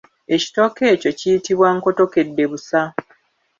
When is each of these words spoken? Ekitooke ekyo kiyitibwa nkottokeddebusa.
Ekitooke 0.35 0.83
ekyo 0.93 1.11
kiyitibwa 1.19 1.67
nkottokeddebusa. 1.75 2.79